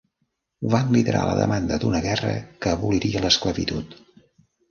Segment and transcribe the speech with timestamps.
[0.75, 2.33] Van liderar la demanda d'una guerra
[2.65, 3.93] que aboliria l'esclavitud.